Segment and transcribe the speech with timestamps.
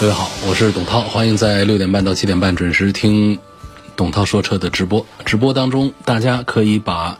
[0.00, 3.38] 各位好，我是董涛，欢迎在六点半到七点半准时听
[3.96, 5.04] 董涛说车的直播。
[5.26, 7.18] 直播当中，大家可以把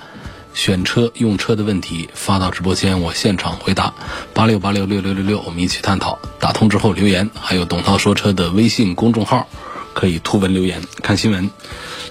[0.55, 3.93] 选车用车的问题发到直播间，我现场回答。
[4.33, 6.19] 八六八六六六六六，我们一起探讨。
[6.39, 9.47] 打通之后留言，还有董涛说车的微信公众号
[9.93, 11.51] 可以图文留言看新闻。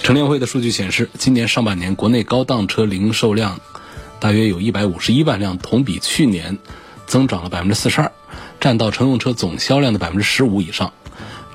[0.04, 3.60] 乘联会的数据显示，今年上半年国内高档车零售量
[4.20, 6.60] 大约有一百五十一万辆，同比去年
[7.08, 8.12] 增长了百分之四十二。
[8.60, 10.92] 占到乘用车总销量的百分之十五以上。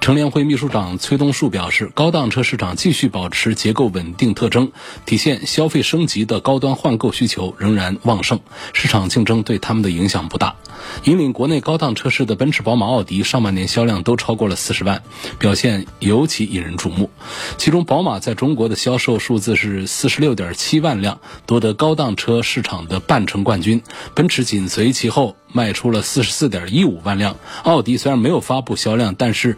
[0.00, 4.70] 乘联会秘书长崔东树表示，高档车市场继续保持结构稳定特征，
[5.06, 8.38] 体现消费升级的高端换购需求仍然旺盛，
[8.74, 10.56] 市场竞争对他们的影响不大。
[11.04, 15.02] 引领国内高档车市的奔驰、宝马、奥迪上半年销量都超过了四十万，
[15.38, 17.08] 表现尤其引人注目。
[17.56, 23.80] 其中，宝马在中国的销售数字是四十六点七万辆，夺得高档车市场的半程冠军。
[24.14, 27.36] 奔驰紧随其后，卖出了四十四点一五万辆。
[27.62, 29.56] 奥迪虽然没有发布销量，但是。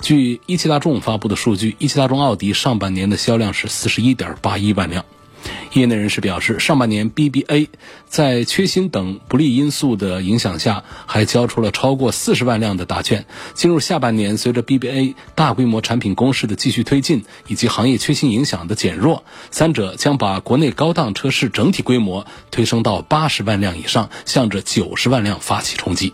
[0.00, 5.04] 据一汽大众发布的数据，一汽大众奥迪上半年的销量是四十一点八一万辆。
[5.72, 7.68] 业内人士表示，上半年 BBA
[8.06, 13.26] 在缺芯等不利因素的影响下，还交出了超过四十万辆的答卷。
[13.54, 26.12] 进入下半年，随着 BBA 大规模产品攻势的继续推进，以及行业缺芯影响的减弱，三者将把国内高档车市整体规模推升到八十万辆以上，向着九十万辆发起冲击。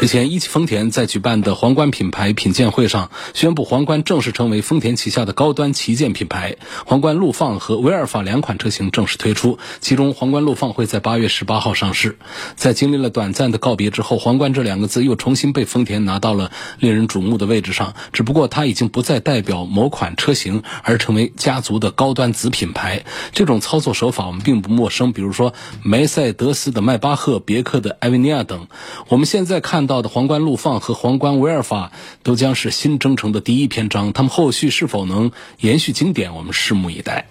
[0.00, 6.56] 日前，一汽丰田在举办的皇冠品牌品鉴会上宣布，皇冠正式成为丰田旗下的高端旗舰品牌。
[6.86, 12.16] 皇冠陆放和威尔法两款车型正式推出，其中皇冠陆放会在八月十八号上市。
[12.56, 17.92] 在经历了短暂的告别之后，皇冠这两个字又重新被丰田拿到了令人瞩目的位置上。
[18.14, 23.04] 只不过，它已经不再代表某款车型，而成为家族的高端子品牌。
[23.32, 25.52] 这种操作手法我们并不陌生，比如说
[25.82, 28.66] 梅赛德斯的迈巴赫、别克的艾维尼亚等。
[29.08, 29.89] 我们现在看。
[29.90, 31.90] 到的皇冠陆放和皇冠威尔法
[32.22, 37.26] 都将是新征程的第一篇章，他们后续是否能延续经典，我们拭目以待。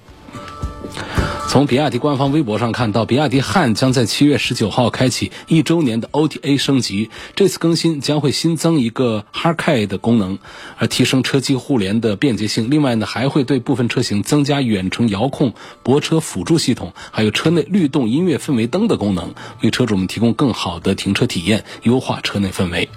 [1.48, 7.10] 从比亚迪官方微博上看到，比亚迪汉将在七月十九号开启一周年的 OTA 升级。
[7.36, 10.38] 这次更新将会新增一个 h a r k a y 的功能，
[10.78, 12.70] 而提升车机互联的便捷性。
[12.70, 19.34] 另外呢，还会对部分车型增加远程遥控泊车辅助系统，还有车内律动音乐氛围灯的功能，
[19.64, 22.88] 为车主们提供更好的停车体验，优化车内氛围。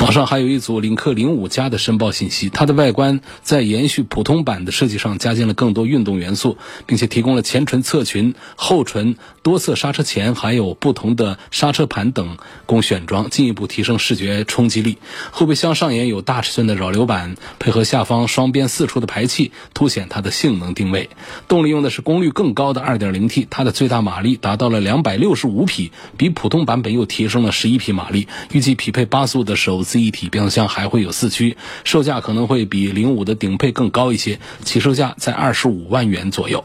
[0.00, 6.56] 网上还有一组领克零五加的申报信息，它的外观在延续普通版的设计上加进了更多运动元素，
[6.86, 14.96] 并且提供了前唇、侧裙、后唇、多色刹车钳，还有不同的刹车盘等供选装，进一步提升视觉冲击力。
[15.30, 21.10] 后备箱上沿有大尺寸的扰流板，配合下方双边四出的排气，凸显它的性能定位。
[21.46, 29.82] 动力用的是功率更高的 2.0T，它的最大马力达到了265匹，比普通版本又提升了11匹马力，预计匹配八速的手。
[29.84, 36.64] 自一体变速箱还会有四驱，售价可能会比零五的顶配更高一些，起售价在二十五万元左右。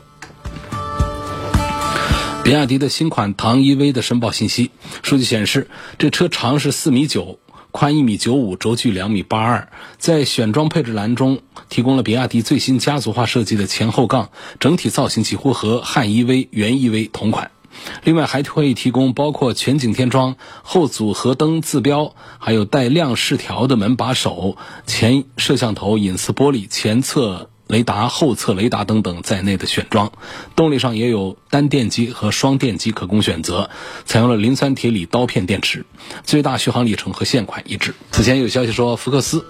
[2.43, 4.71] 比亚迪的新款唐 EV 的申报信息，
[5.01, 7.39] 数据显示，这车长是四米九，
[7.71, 9.69] 宽一米九五，轴距两米八二。
[9.97, 11.39] 在选装配置栏中
[11.69, 17.49] 提供了比亚迪最新家族化设计的前后杠，整体造型几乎和汉 EV、元 EV 同款。
[18.03, 30.11] 另外还会提供包括全景天窗、后组合灯自标，还有带亮饰条的门把手、前摄像头、隐私玻璃、前侧雷达、后侧雷达等等在内的选装。
[30.55, 33.69] 动力上也有单电机和双电机可供选择，
[34.05, 35.85] 采用了磷酸铁锂刀片电池，
[36.23, 37.95] 最大续航里程和现款一致。
[38.11, 39.45] 此前有消息说福克斯。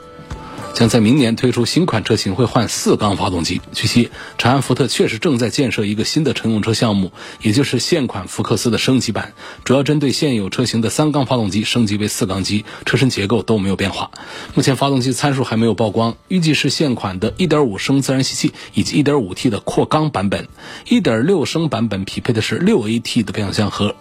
[0.75, 3.61] 将在明年推出新款车型，会换四缸发动机。
[3.71, 9.33] 据悉，长安福特确实正在建设一个新的乘用车项目，也就是现款福克斯的升级版，
[9.63, 14.11] 主要针对现有车型的三缸发动机升级为四缸机，车身结构都没有变化。
[14.53, 20.49] 目前发动机参数还没有曝光，预计是现款的1.5升自然吸气以及 1.5T 的扩缸版本
[20.87, 23.95] ，1.6升版本匹配的是 6AT 的变速箱和。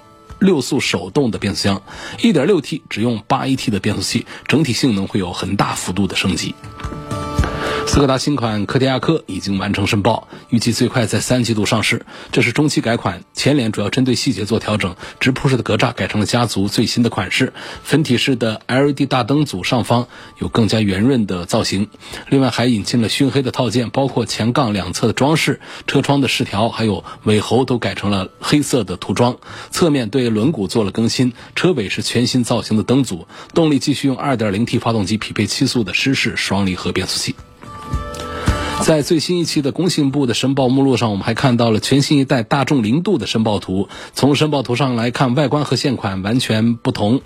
[0.44, 1.82] 六速手动的变速箱
[2.18, 6.54] ，1.6T 只用 8AT 的变速器，整体性能会有很大幅度的升级。
[7.86, 12.04] 斯柯达新款柯迪亚克已经完成申报，预计最快在三季度上市。
[12.32, 17.52] 这是中期改款，前脸主要针对细节做调整，直瀑式的格栅改成了家族最新的款式，
[17.84, 20.08] 分体式的 LED 大灯组上方
[20.40, 21.88] 有更加圆润的造型。
[22.28, 29.36] 另外还引进了熏黑的套件，包括前杠两侧的装饰、车窗的饰条，还有尾喉都改成了黑色的涂装。
[29.70, 33.28] 侧面对轮毂做了更新，车尾是全新造型的灯组。
[33.54, 37.36] 动力继续用 2.0T 发动机，匹配七速的湿式双离合变速器。
[38.82, 43.88] 在最新一期的工信部的申报目录上，我们还看到了全新一代大众零度的申报图。
[44.12, 47.22] 从申报图上来看，外观和现款完全不同，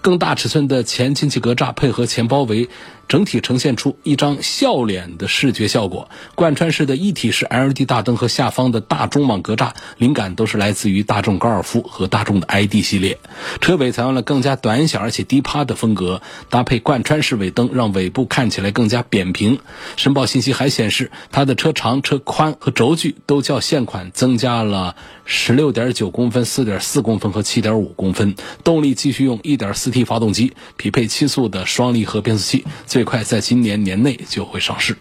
[0.00, 2.68] 更大尺寸的前进气格栅配合前包围。
[3.12, 6.08] 整体呈现出一张笑脸的视觉效果。
[6.34, 13.18] 贯穿式的一体式 LED 大灯和下方的大中网格栅，灵感都是来自于大众高尔夫和大众的 ID 系列。
[13.60, 19.58] 车尾采用了更加短小而且低趴的风格，搭配贯穿式尾灯，让尾部看起来更加扁平。
[19.98, 28.34] 申报信息还显示，它的车长、车宽和轴距都较现款增加了十六点九公分、四点四公分和七点五公分。
[28.64, 32.64] 动力继续用一点四 T 发动机，匹配七速的双离合变速器。
[32.86, 34.96] 最最快在今年年内就会上市。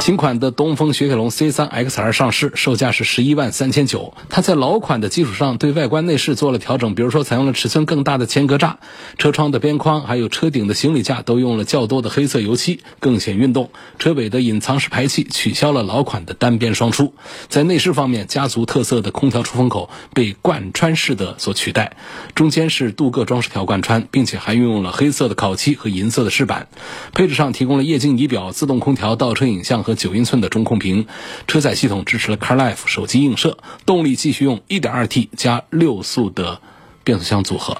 [0.00, 4.14] 新款的东风雪铁龙 C3 XR 上市，售价是十一万三千九。
[4.30, 8.76] 它在老款的基础上对外观内饰做了调整，比如说采用了尺寸更大的前格栅，
[9.18, 13.70] 车窗的边框还有车顶的行李架都用了较多的黑色油漆，更显运动。
[13.98, 17.12] 车尾的隐藏式排气取消了老款的单边双出。
[17.48, 21.96] 在内饰方面，家族特色的空调出风口被贯穿式的所取代，
[22.34, 26.68] 中间是镀铬装饰条贯穿，并且还运用了黑色的烤漆和银色的饰板。
[27.12, 29.78] 配置上提供了液晶仪表、自动空调、倒车影像。
[29.78, 31.06] 和九英寸的中控屏，
[31.46, 33.56] 车载系统支持了 CarLife 手机映射，
[33.86, 36.60] 动力继续用 1.2T 加六速的
[37.04, 37.78] 变速箱组合。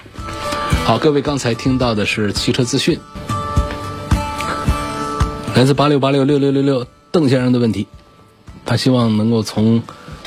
[0.86, 2.98] 好，各位刚才听到的是汽车资讯，
[5.56, 7.88] 来自八六八六六六六六邓先生的问题，
[8.64, 9.82] 他希望能够从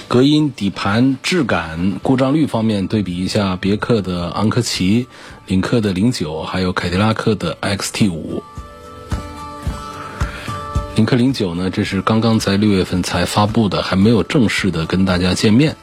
[0.08, 5.08] 隔音、底盘质感、故障率方面对比一下别克的昂科旗、
[5.48, 8.44] 领克的零九，还有凯迪拉克的 XT 五。
[11.02, 15.76] 领克零九呢，这是刚刚在六月份才发布的，还没有正式的跟大家见面。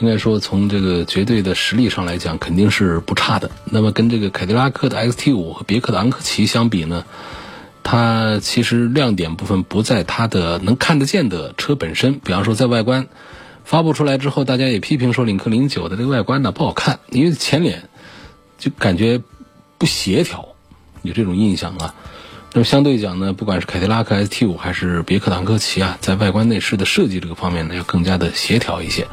[0.00, 3.50] 应该说，从这个绝对的实力上来讲，肯定是不差的。
[3.66, 7.04] 那么，跟这个凯迪拉克的 XT 五和别克的昂科旗相比呢，
[7.82, 12.18] 它其实亮点部分不在它的能看得见的车本身。
[12.18, 13.06] 比方说，在外观
[13.66, 17.90] 发布出来之后，大家也批评说，领克零九的这个外观呢不好看，因为前脸
[18.56, 19.20] 就感觉
[19.76, 20.48] 不协调，
[21.02, 21.94] 有这种印象啊。
[22.58, 29.06] 那么相对讲呢，不管是凯迪拉克 ST 五还是别克昂科旗啊，在外观内饰的设计这个方面呢，要更加的协调一些，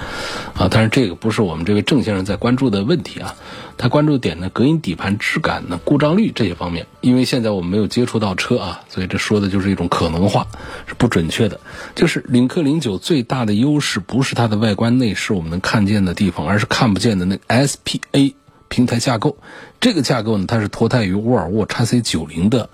[0.55, 3.35] 啊，但是这个不是我们这位郑先生在关注的问题啊，
[3.77, 10.47] 他关注点呢，隔音底盘质感呢，故障率这些方面，因为现在我们没有接触到车啊，所以这说的就是一种可能化，
[10.87, 11.59] 是不准确的。
[11.93, 18.33] 就是领克零九最大的优势不是它的外观内饰我们能看见的地方，而是看不见的那个 SPA
[18.69, 19.37] 平台架构，
[19.79, 22.71] 这个架构呢，它是脱胎于沃尔沃 x C 九零的。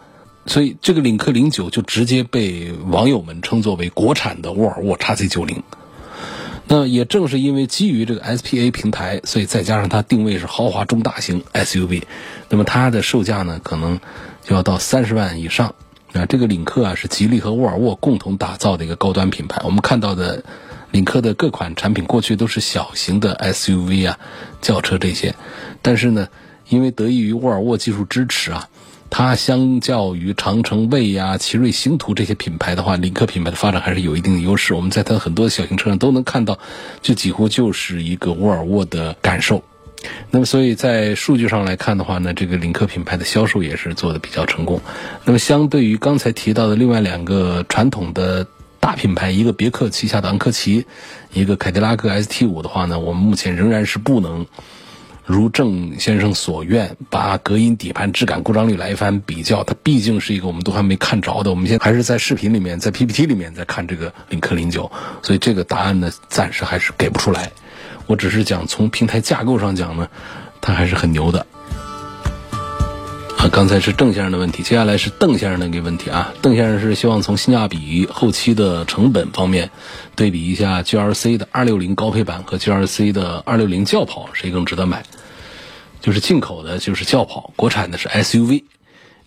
[0.47, 5.61] 所以，这个领克零九就直接被网友们称作为国产的沃尔沃 x C 九零。
[6.67, 12.03] 那也正是因为基于这个 SPA 平台，所以再加上它定位是豪华中大型 SUV，
[12.49, 13.99] 那么它的售价呢，可能
[14.43, 15.75] 就要到三十万以上。
[16.13, 19.61] 啊，这个领克啊，是吉利和沃尔沃共同打造的一个高端品牌。
[19.63, 20.43] 我们看到的
[20.91, 24.19] 领克的各款产品，过去都是小型的 SUV 啊、
[24.59, 25.35] 轿车这些，
[25.81, 26.27] 但是呢，
[26.67, 28.67] 因为得益于沃尔沃技术支持啊。
[29.13, 34.73] 它相较于长城卫呀、奇瑞星途这些品牌的话，领克品牌的发展还是有一定的优势。
[34.73, 36.57] 我们在它很多小型车上都能看到，
[37.01, 39.61] 这几乎就是一个沃尔沃的感受。
[40.31, 44.81] 那么，所以在数据上来看的话呢，这个领克品牌的销售也是做的比较成功。
[45.25, 48.47] 那么，相对于刚才提到的另外两个传统的
[48.79, 50.85] 大品牌，一个别克旗下的昂科旗，
[51.33, 54.47] 一个凯迪拉克 ST 五的话呢，我们目前仍然是不能。
[55.31, 61.49] 如郑先生所愿，把隔音、底盘质感、故障率来一番比较，它毕竟是一个我们都还没看着的。
[61.49, 67.49] 我们现在还是在视频里面，在 PPT 里面在看这个领克零九，所以这个答案呢，暂时还是给不出来。
[68.07, 70.07] 我只是讲从平台架构上讲呢，
[70.59, 71.47] 它还是很牛的。
[73.41, 76.31] 啊，刚才是郑先生的问题，接下来是邓先生的一个问题啊。
[76.43, 79.71] 邓先生是希望从性价比、后期的成本方面
[80.15, 85.03] 对比一下 GRC 的260高配版和 GRC 的260轿跑谁更值得买。
[86.01, 88.63] 就是进口的，就是轿跑；国产的是 SUV。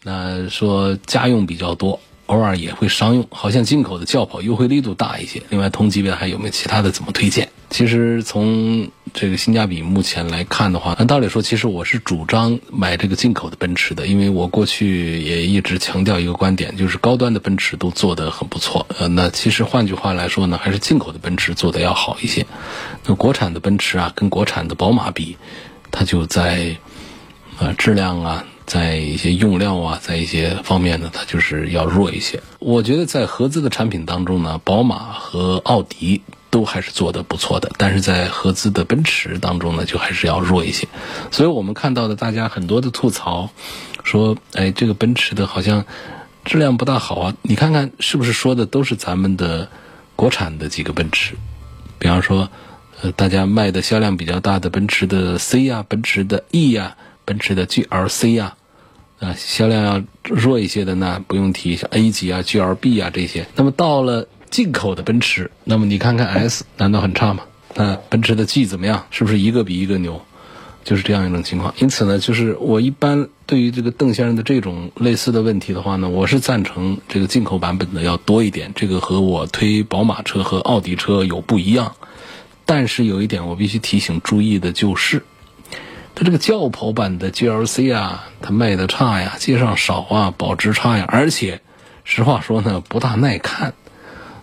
[0.04, 5.42] 那说家用比较多，偶尔也会商用，好像进口的轿跑优惠力度大一些。
[5.50, 7.50] 另外，同级别还有没有其他的怎么推荐？
[7.70, 18.86] 其实从这个性价比目前来看的话，按道理说，其实我是主张买这个进口的奔驰的，因为我过去也一直强调一个观点，就是高端的奔驰都做得很不错。
[18.98, 22.46] 呃，那其实换句话来说呢，还是进口的奔驰做得要好一些。
[23.04, 25.36] 那国产的奔驰啊，跟国产的宝马比，
[25.90, 26.76] 它就在
[27.58, 28.44] 呃质量啊。
[28.66, 32.42] 在一些用料啊，在一些方面呢，它就是要弱一些。
[32.58, 40.88] 我觉得在合资的产品当中呢，宝马和奥迪都还是做的不错的，但是在合资的奔驰当中呢，就还是要弱一些。
[41.30, 43.50] 所以我们看到的大家很多的吐槽，
[44.02, 45.84] 说，哎，这个奔驰的好像
[46.44, 47.36] 质量不大好啊。
[47.42, 49.68] 你看看是不是说的都是咱们的
[50.16, 51.34] 国产的几个奔驰？
[51.98, 52.48] 比方说，
[53.02, 56.96] 呃，大家卖的销量比较大的奔驰的 C 呀，奔驰的 E 呀。
[57.24, 58.54] 奔驰的 GLC 呀，
[59.20, 63.46] 啊，销量要弱一些的呢，不用提，像 A 级啊、GLB 啊这些。
[63.56, 67.44] 那么到了进口的奔驰，那么你看看 S，难道很差吗？
[67.74, 69.06] 那奔驰的 G 怎么样？
[69.10, 70.20] 是不是一个比一个牛？
[70.84, 71.74] 就是这样一种情况。
[71.78, 78.70] 因此呢，就是我一般对于这个邓先生的这种类似的问题的话呢，我是赞成这个进口版本的要多一点。
[78.76, 81.94] 这个和我推宝马车和奥迪车有不一样。
[82.66, 85.24] 但是有一点我必须提醒注意的就是。
[86.16, 91.60] 它这个轿跑版的 GLC 啊，它卖的差呀，街上少啊，保值差呀，而且，
[92.04, 93.74] 实话说呢，不大耐看。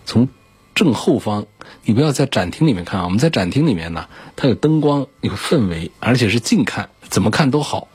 [0.04, 0.28] 从
[0.74, 1.46] 正后方，
[1.84, 7.88] 你不要在展厅里面看啊，我们在展厅里面呢，它有灯光，有氛围，而且是近看，怎么看都好。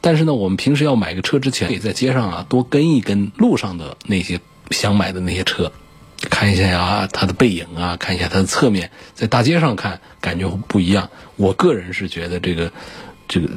[0.00, 5.70] 但是呢，我们平时要买个车之前，可以在街上啊多跟一跟路上的那些想买的那些车，
[6.30, 11.10] 看一下呀它的背影啊，看一下它的侧面，在大街上看感觉不一样。
[11.36, 12.72] 我个人是觉得这个。
[13.28, 13.48] 这个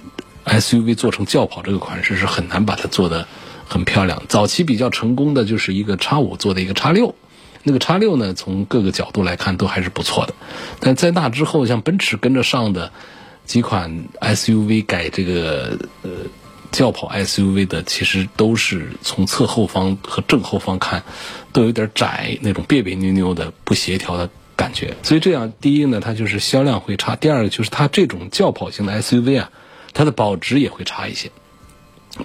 [0.45, 3.25] SUV 做成轿跑这个款式是很难把它做的
[3.65, 4.21] 很漂亮。
[4.27, 7.15] 早期比较成功的就是一个叉五做的一个叉六，
[7.63, 10.33] 那个叉六呢，从各个角度来看都还是不错的。
[10.79, 12.91] 但在那之后，像奔驰跟着上的
[13.45, 16.09] 几款 SUV 改这个呃
[16.71, 21.03] 轿跑 SUV 的，其实都是从侧后方和正后方看
[21.53, 24.29] 都有点窄，那种别别扭扭的不协调的。
[24.53, 29.49] 感觉，所以这样，第一呢，它就是销量会差；第二个就是它这种轿跑型的 SUV 啊，
[29.93, 31.31] 它的保值也会差一些。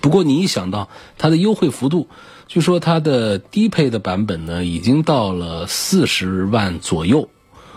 [0.01, 2.09] 不过你一想到它的优惠幅度，
[2.49, 7.29] 据说它的低配的版本呢，已经到了四十万左右。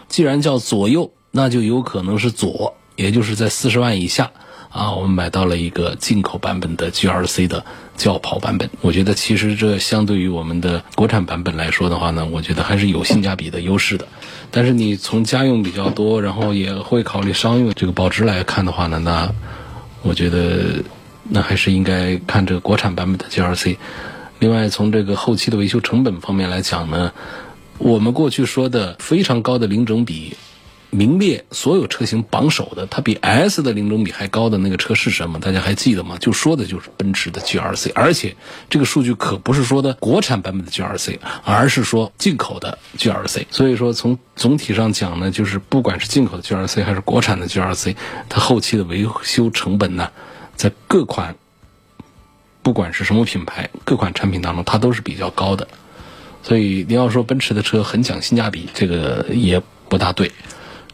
[0.08, 4.32] 既然叫左右，那就有可能是左，也就是在四十万以下。
[4.70, 7.66] 啊，我们买到了一个进口版本的 G R C 的
[7.98, 14.08] 轿跑版本，我觉得其实这相对于我们的国产版本来说的话呢，我觉得还是有性价比的优势的。
[14.52, 19.34] 但是你从家用比较多，然后也会考虑商用这个保值来看的话呢，那
[20.02, 20.84] 我觉得
[21.24, 23.78] 那还是应该看这个国产版本的 GLC。
[24.40, 27.12] 另外，从这个后期的维修成本方面来讲呢，
[27.78, 30.36] 我们过去说的非常高的零整比。
[30.92, 35.40] 名列所有车型榜首的，它比 S 的零整比还高的那个车是什么？
[35.40, 36.18] 大家还记得吗？
[36.20, 38.36] 就说的就是奔驰的 GLC，而且
[38.70, 43.46] 这个数据可不是说的国产版本的 GLC，而是说进口的 GLC。
[43.52, 47.96] 所以说从总体上讲呢，就是不管是进口的 GLC 还是国产的 GLC，
[48.28, 50.10] 它后期的维修成本呢，
[50.56, 51.36] 在各款
[52.64, 55.68] 不管是什么品牌，各款产品当中，它都是比较高的。
[56.42, 60.32] 所以你要说奔驰的车很讲性价比，这个也不大对。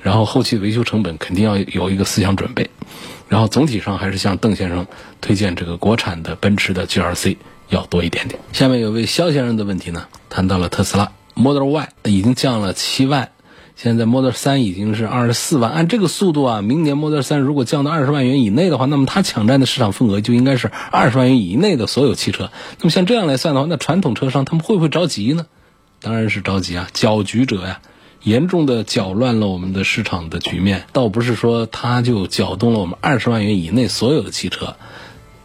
[0.05, 2.69] 然后后期维修成本肯定要有一个思想准备，
[3.27, 4.85] 然后总体上还是向邓先生
[5.19, 7.37] 推荐这个国产的奔驰的 GLC
[7.69, 8.39] 要多一点点。
[8.53, 13.31] 下面有位肖先生的问题呢，谈到了特斯拉 Model Y 已经降了七万，
[13.75, 15.71] 现在 Model 3已经是二十四万。
[15.71, 22.51] 按这个速度啊，明年 Model 3如果降到二十万元以内的话，那么它抢占的市场份额就应该是二十万元以内的所有汽车。
[22.77, 25.47] 那么像这样来算的话，那传统车商他们会不会着急呢？
[25.99, 27.79] 当然是着急啊，搅局者呀。
[28.25, 34.77] 严重的搅乱了我们的市场的局面，倒不是说它就搅动了我们二十万元以内所有的汽车，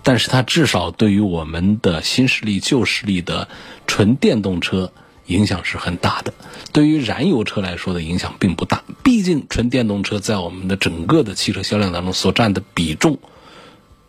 [0.03, 3.49] 但是它至少对于我们的新势力、旧势力的
[3.87, 4.93] 纯电动车
[5.27, 6.33] 影响是很大的。
[6.73, 13.19] 对于燃油车来说的影响并不大，毕竟纯电动车在我们的整个的汽车销量当中所占的比重，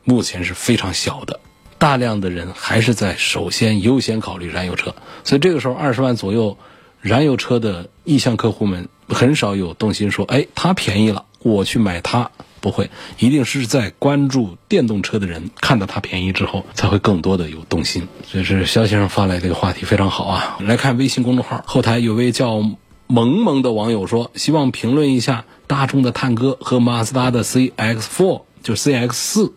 [0.06, 1.42] 目前是非常小的。
[1.78, 6.58] 大量的人还是在首先优先考虑燃油车，所以这个时候二十万左右。
[7.02, 12.32] 燃油车的意向客户们很少有动心说：“哎，它便宜了，我去买它。”
[12.62, 18.08] 不会，一定是在关注电动车的人看到它便宜之后，才会更多的有动心。
[18.32, 20.60] 这是肖先生发来这个话题非常好啊！
[20.62, 22.62] 来看微信公众号后台有位叫
[23.08, 29.52] 萌萌的网友说：“希望评论一下大众的探歌和马自达的 CX-4，就 CX-4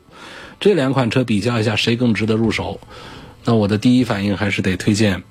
[0.59, 2.81] 这两款车比较一下，谁更值得入手？”
[3.45, 5.23] 那我的第一反应还是得推荐。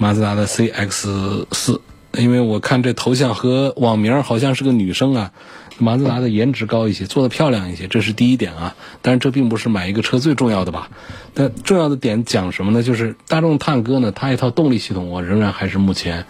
[0.00, 1.82] 马自达的 CX 四，
[2.16, 5.30] 因为我看这头像和网名好像是个女生啊。
[5.76, 8.74] 马自达的颜值高一些，做的漂亮一些，这是第一点啊。
[9.02, 10.88] 但是这并不是买一个车最重要的吧？
[11.34, 12.82] 但重要的点讲什么呢？
[12.82, 16.24] 就是大众探歌呢，它一套动力系统，我仍然还是目前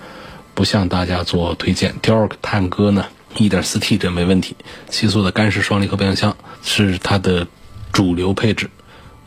[0.54, 1.94] 不向大家做推荐。
[2.02, 4.56] 第二个探歌呢，1.4T 这没问题，
[4.88, 7.46] 七速的干式双离合变速箱是它的
[7.92, 8.68] 主流配置。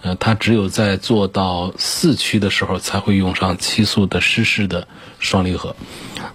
[0.04, 5.76] 呃，它只有在做到四驱的时候才会用上七速的湿式的双离合。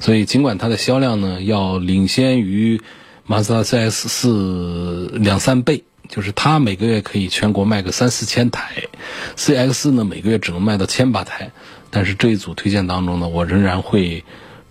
[0.01, 2.81] 所以尽管它的销量呢要领先于。
[3.31, 8.85] 马自达 CX 四两三倍，就是它每个月可以全国卖个三四千台
[9.37, 11.51] ，CX 呢每个月只能卖到千把台。
[11.91, 14.25] 但是这一组推荐当中呢，我仍然会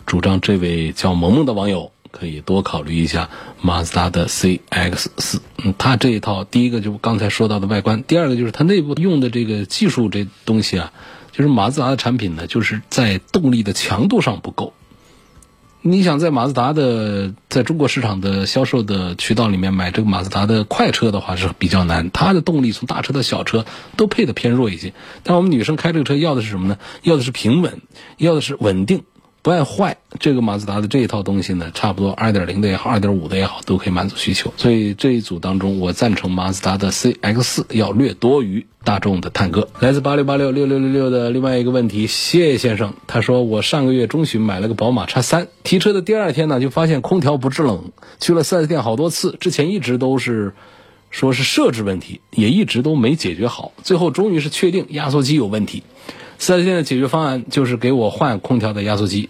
[0.08, 3.30] 主张这位叫萌萌的网友可以多考虑一下
[3.62, 5.42] 马自达的 CX 四。
[5.64, 10.92] 嗯，它这一套第一个就刚才说到的外观，第二个就是它内部用的这个技术这东西啊，
[11.32, 14.74] 就是马自达的产品呢，就是在动力的强度上不够。
[15.84, 24.92] 你想在马自达的在中国市场的销售的渠道里面买这个马自达的快车的话是比较难，它的动力从大车到小车都配的偏弱一些。
[25.24, 26.78] 但我们女生开这个车要的是什么呢？
[27.04, 27.82] 要的是平稳，
[28.18, 29.04] 要的是稳定。
[29.48, 34.54] 不爱坏，这个马自达的这一套东西呢，差不多二点零的也好，二点五的也好，都可以满足需求。
[34.58, 39.70] 所以这一组当中，我赞成马自达的 CX 四要略多于大众的探戈。
[39.80, 50.56] 来自八六八六六六六六的另外一个问题，谢先生他说，我上个月中旬买了个宝马叉三，提车的第二天呢，就发现空调不制冷，去了四 S 店好多次，之前一直都是
[51.10, 55.84] 说是设置问题，也一直都没解决好，最后终于是确定压缩机有问题。
[56.40, 59.28] 四 S 店的解决方案就是给我换空调的压缩机。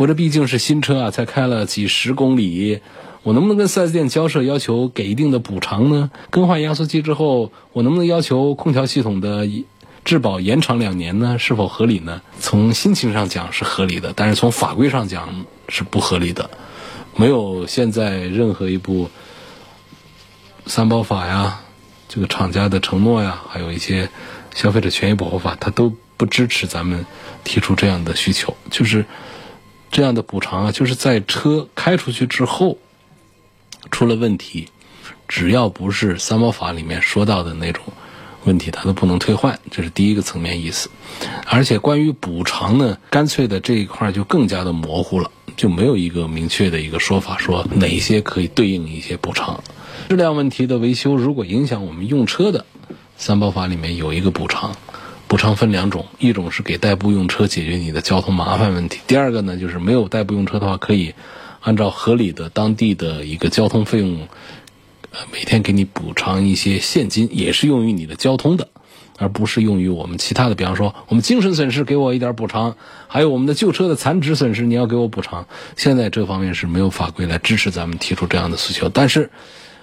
[0.00, 2.80] 我这毕竟是新车啊，才开了几十公里，
[3.22, 6.10] 我能不能跟四 S 店交涉要求给一定的补偿呢？
[6.30, 9.46] 更换压缩机之后，我能不能要求空调系统的
[10.02, 11.38] 质保延长两年呢？
[11.38, 12.22] 是否合理呢？
[12.38, 16.48] 从心情上讲是合理的，但是从法规上讲是不合理的。
[17.14, 19.10] 没有现在任何一部
[20.64, 21.60] 三包法呀，
[22.08, 24.08] 这个厂家的承诺呀，还有一些
[24.54, 25.92] 消费者权益保护法，它都。
[26.16, 27.06] 不支持咱们
[27.44, 29.06] 提出这样的需求，就是
[29.90, 32.78] 这样的补偿啊，就是在车开出去之后
[33.90, 34.68] 出了问题，
[35.26, 37.82] 只要不是三包法里面说到的那种
[38.44, 40.88] 问题，它都不能退换，这是第一个层面意思。
[41.46, 49.62] 而且关于补偿呢，干脆的这一块就更加的模糊了，就没有一个明确的一个说法，说哪些可以对应一些补偿。
[50.08, 52.64] 质量问题的维修，如果影响我们用车的，
[53.16, 54.74] 三包法里面有一个补偿。
[55.30, 61.14] 补偿分两种，一种是给代步用车解决你的交通麻烦问题，第二个呢就是没有代步用车的话，可以
[61.60, 64.26] 按照合理的当地的一个交通费用，
[65.12, 68.66] 呃，每天给你补偿一些现金，也是用于你的交通的，
[69.18, 72.74] 而不是用于我们其他的，比方说我们精神损失给我一点补偿，
[73.06, 75.46] 还有我们的旧车的残值损失你要给我补偿。
[75.76, 79.30] 现在这方面是没有法规来支持咱们提出这样的诉求，但是。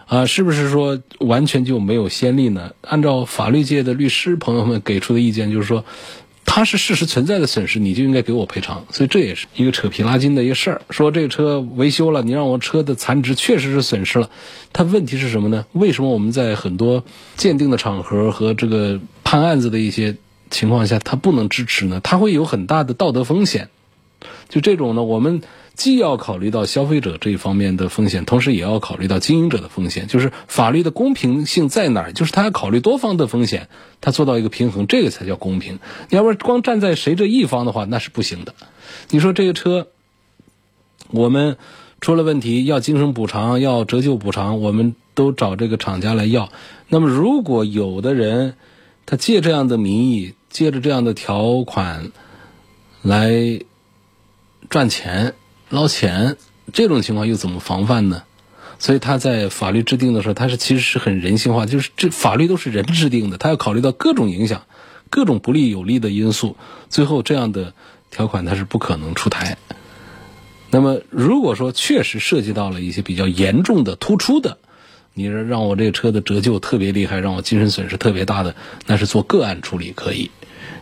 [0.07, 2.71] 啊，是不是说完全就没有先例呢？
[2.81, 5.83] 按照法律界的律师朋友们给出的意见，就是说，
[6.45, 8.85] 它是事实存在的损失，你就应该给我赔偿。
[8.89, 10.81] 所以这也是一个扯皮拉筋的一个事儿。
[10.91, 14.29] 说这个车维修了，你让我车的残值确实是损失了，
[14.71, 15.65] 它问题是什么呢？
[15.73, 17.03] 为什么我们在很多
[17.35, 20.15] 鉴定的场合和这个判案子的一些
[20.49, 21.99] 情况下，它不能支持呢？
[22.01, 23.67] 它会有很大的道德风险。
[24.47, 25.41] 就这种呢，我们。
[25.77, 30.07] 既要考虑到消费者这一方面的风险，同时也要考虑到经营者的风险。
[30.07, 32.13] 就是法律的公平性在哪儿？
[32.13, 33.69] 就是他要考虑多方的风险，
[34.01, 35.77] 他做到一个平衡，这个才叫公平。
[36.09, 38.55] 你要不光站在谁这一方的话，那是不行的。
[39.11, 39.87] 你说这个车，
[41.11, 41.57] 我们
[42.01, 46.51] 出了问题要精神补偿，要折旧补偿，我们都找这个厂家来要。
[46.89, 48.55] 那么如果有的人
[49.05, 52.11] 他借这样的名义，借着这样的条款
[53.03, 53.61] 来
[54.71, 55.35] 赚钱。
[55.69, 56.37] 捞钱
[56.71, 58.23] 这种情况又怎么防范呢？
[58.79, 64.63] 所以他在法律制定的时候，他是其实是很人性化，就是这法律都是人制定的，他要考虑到各种影响、
[65.09, 66.55] 各种不利有利的因素，
[66.87, 67.73] 最后这样的
[68.11, 69.57] 条款它是不可能出台。
[70.69, 74.59] 那么如果说确实涉及到了一些比较严重的、突出的，
[75.15, 80.29] 你说让我这个车的折旧特别厉害，让我精神损失特别大的，那是做个案处理可以。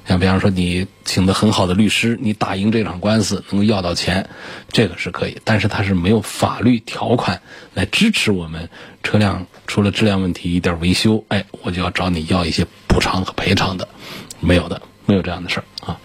[0.07, 4.29] 像比方说，你请的很好的律师，你打赢这场官司能够要到钱，
[4.71, 5.39] 这个是可以。
[5.43, 7.41] 但是它是没有法律条款
[7.73, 8.69] 来支持我们
[9.01, 13.87] 车辆出了质量问题一点维修，哎，我就要找你要一些补偿和赔偿的，
[14.39, 15.99] 没有的，没有这样的事儿啊。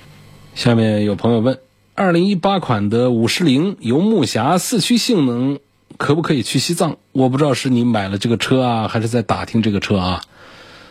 [0.54, 1.58] 下面有朋友问：
[1.94, 5.58] 二零一八款的五十铃游牧侠四驱性能
[5.98, 6.96] 可不可以去西藏？
[7.12, 10.22] 我不知道是你买了这个车啊，还是在打听这个车啊？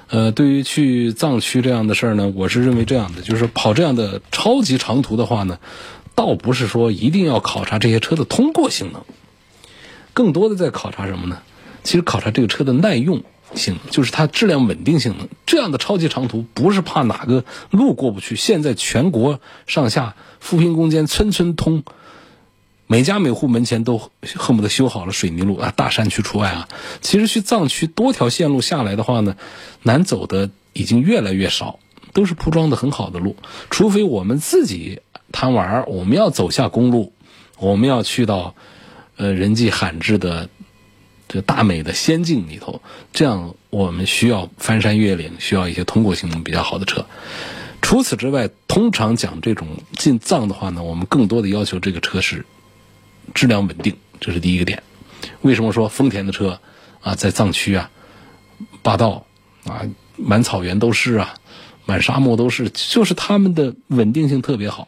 [0.09, 5.59] 呃，对于去藏区这样的事儿呢，我是认为这样的，就是跑这样的超级长途的话呢，
[6.15, 9.03] 倒不是说一定要考察这些车的通过性能，
[10.13, 11.39] 更多的在考察什么呢？
[11.83, 13.21] 其实考察这个车的耐用
[13.53, 15.29] 性，就是它质量稳定性能。
[15.45, 21.83] 这样的超级长途不是怕哪个路过不去，现在全国上下扶贫攻坚，村村通。
[22.91, 24.01] 每家每户门前都
[24.35, 26.67] 恨不得修好了水泥路啊，大山区除外啊。
[27.01, 29.37] 其实去藏区多条线路下来的话呢，
[29.83, 31.77] 难走的已经越来越少，
[32.13, 33.35] 都是铺装的很好的路。
[33.69, 37.13] 除非我们自己贪玩，我们要走下公路，
[37.59, 38.55] 我们要去到
[39.17, 40.49] 呃人迹罕至的
[41.27, 42.81] 这大美的仙境里头，
[43.13, 47.05] 这样我们需要翻山越岭，需要一些通过性能比较好的车。
[47.83, 52.47] 除此之外，通常讲这种进藏的话呢，我们更多的要求这个车是。
[53.33, 54.83] 质量稳定，这是第一个点。
[55.41, 56.59] 为什么说丰田的车
[57.01, 57.89] 啊，在藏区啊，
[58.81, 59.25] 霸道
[59.65, 59.81] 啊，
[60.17, 61.35] 满草原都是啊，
[61.85, 64.87] 满沙漠都是，就是他们的稳定性特别好。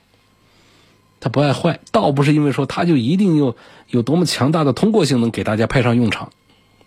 [1.20, 3.56] 它不爱坏，倒不是因为说它就一定有
[3.90, 6.32] 有多么强大的通过性能给大家派上用场，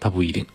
[0.00, 0.46] 它不一定。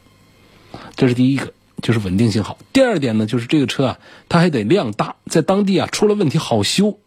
[0.96, 2.58] 这是第一个，就是稳定性好。
[2.74, 7.00] 第二点呢，就是这个车啊，它还得量大，在当地啊出了问题好修。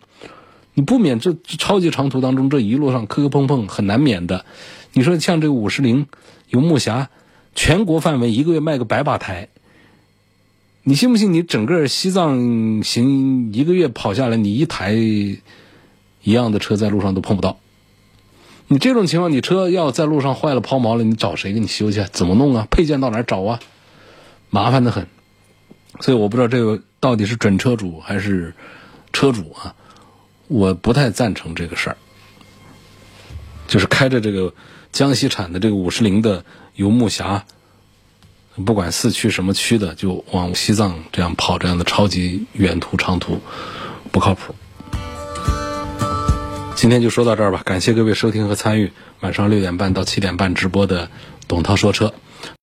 [0.75, 4.45] 你不免这超级长途当中这一路上磕磕碰碰很难免的。
[4.93, 6.07] 你说像这个五十铃
[6.49, 7.11] 游牧侠，
[7.55, 9.49] 全国范围一个月卖个百把台，
[10.83, 11.33] 你信不信？
[11.33, 15.41] 你整个西藏行一个月跑下来，你一台一
[16.25, 17.59] 样的车在路上都碰不到。
[18.69, 22.03] 你这种情况，你车要在路上坏了抛锚了，你找谁给你修去？
[22.13, 22.67] 怎么弄啊？
[22.71, 23.61] 配件到哪找啊？
[24.49, 25.07] 麻烦的很。
[26.01, 28.55] 所以我不知道这个到底是准车主还是
[29.13, 29.75] 车主啊？
[30.53, 31.97] 我不太赞成这个事儿，
[33.67, 34.53] 就是开着这个
[34.93, 37.47] 江西产的这个五十铃的游牧侠，
[38.67, 43.41] 不管四驱什么驱的，就往西藏这样跑这样的超级远途长途，
[44.11, 44.55] 不靠谱。
[46.77, 51.09] 今天就说到这儿吧，感谢各位收听和参与晚上六点半到七点半直播的
[51.49, 52.13] 董涛说车。